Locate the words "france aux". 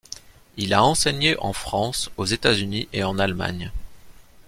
1.53-2.25